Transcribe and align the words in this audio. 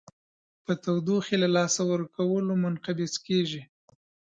په 0.65 0.71
تودوخې 0.83 1.35
له 1.43 1.47
لاسه 1.55 1.81
ورکولو 1.91 2.51
منقبض 2.63 3.13
کیږي. 3.25 3.61